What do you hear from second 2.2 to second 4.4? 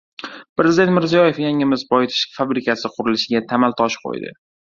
fabrikasi qurilishiga tamal toshi qo‘ydi